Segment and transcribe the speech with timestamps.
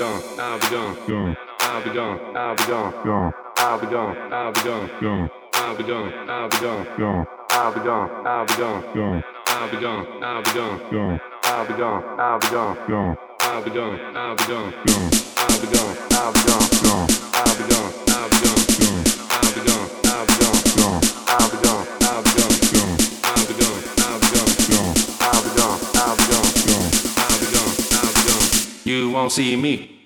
[0.00, 1.36] gone, I'll be gone, gone.
[1.60, 3.32] I'll be gone, I'll be gone, gone.
[3.58, 5.30] I'll be gone, I'll be gone, gone.
[5.52, 7.26] I'll be gone, I'll be gone, gone.
[7.50, 9.22] I'll be gone, I'll be gone, gone.
[9.46, 11.20] I'll be gone, I'll be gone, gone.
[11.44, 13.16] I'll be gone, I'll be gone, gone.
[13.40, 15.10] I'll be gone, I'll be gone, gone.
[15.36, 17.29] I'll be gone, I'll be gone, gone.
[28.90, 29.99] you won't see me.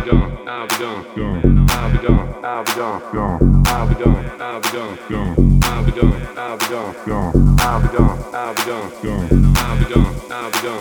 [0.00, 0.46] I'll be gone.
[0.48, 3.02] I'll be gone, I'll be gone.
[3.66, 4.96] I'll be gone, I'll be gone.
[5.62, 6.94] I'll be gone, I'll be gone.
[7.60, 8.90] I'll be gone, I'll be gone.
[8.90, 10.80] I'll be gone, I'll be gone.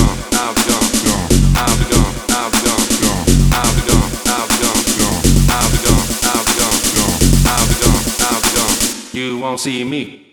[7.74, 8.80] gone, I'll be gone.
[9.14, 10.33] You won't see me.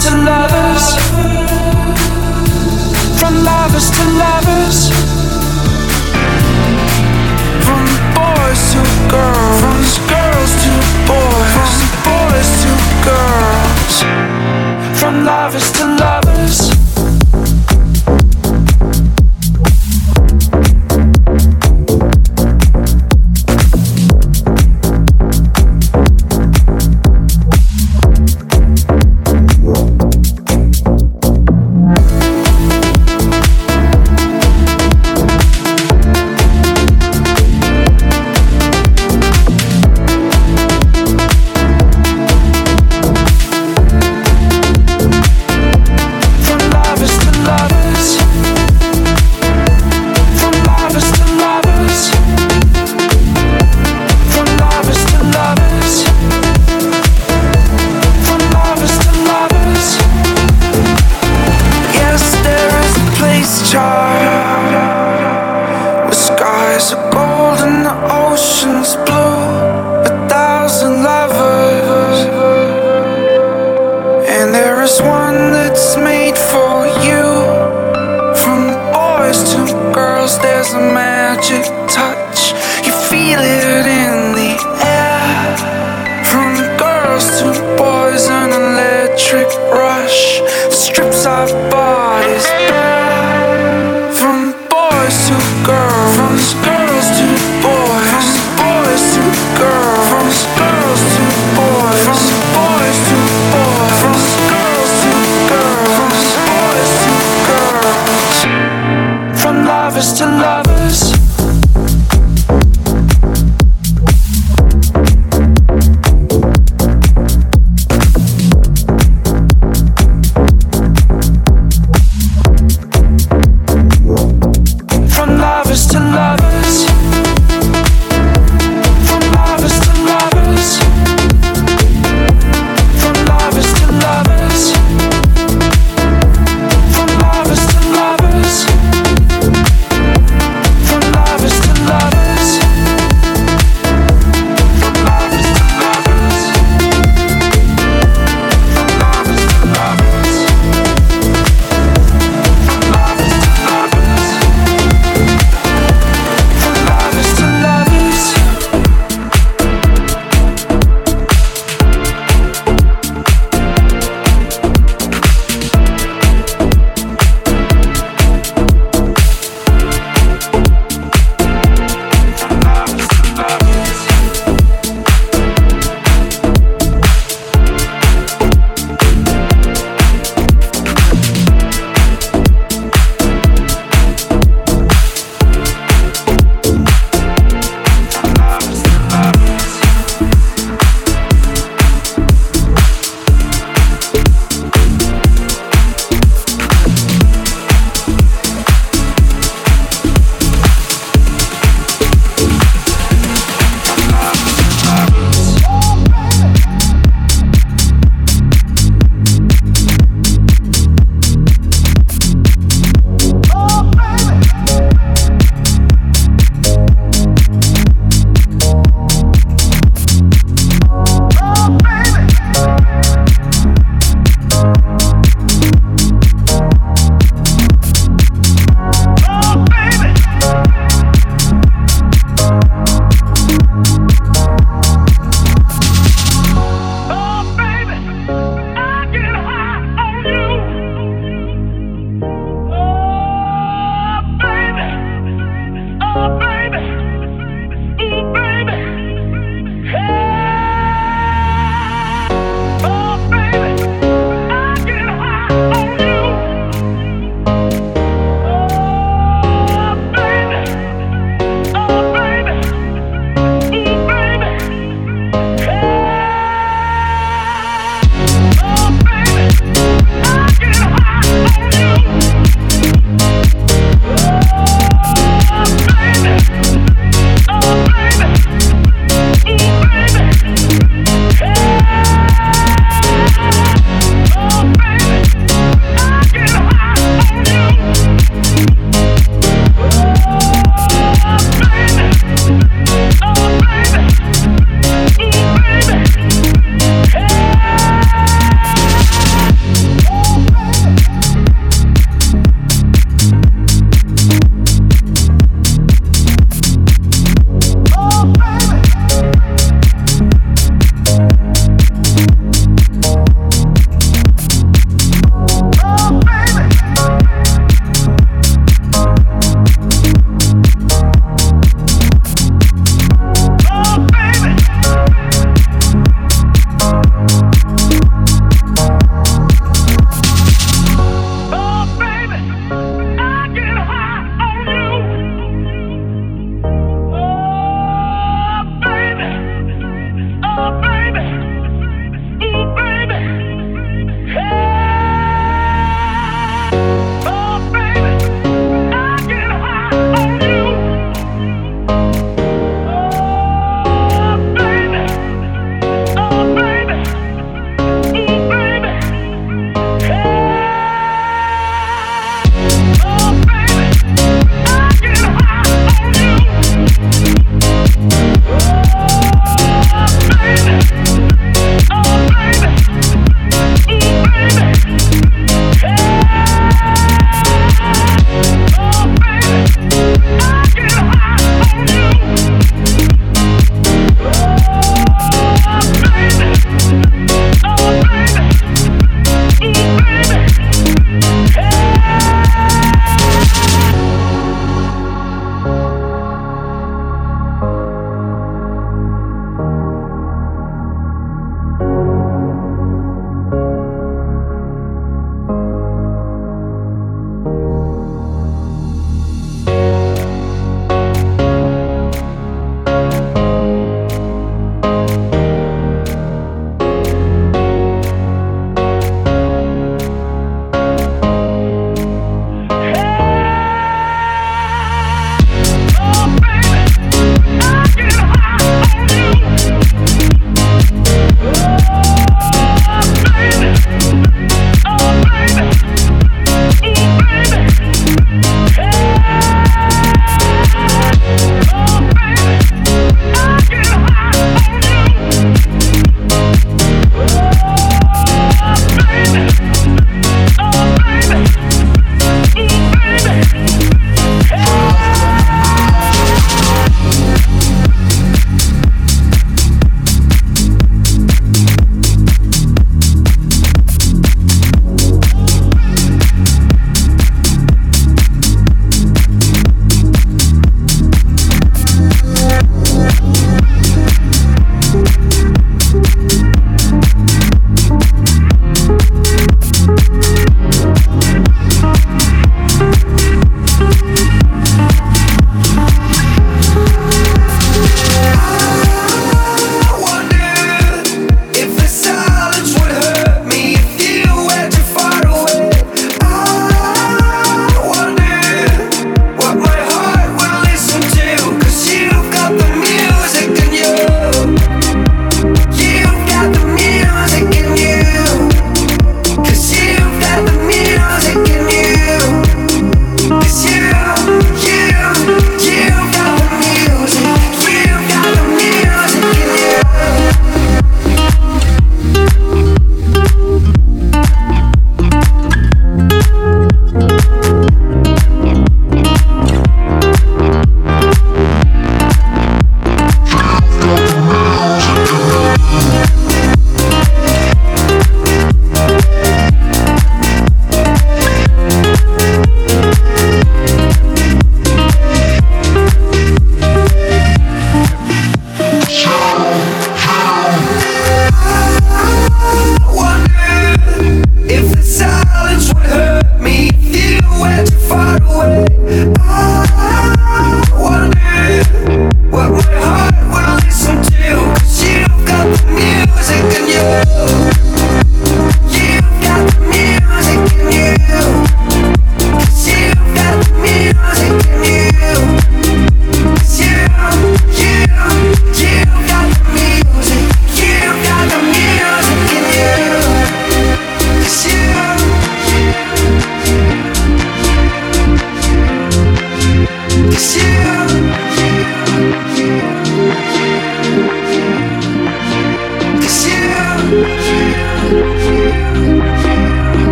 [0.00, 0.63] To lovers.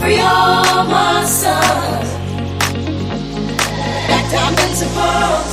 [0.00, 2.10] For all my sons.
[4.08, 5.49] Like diamonds and.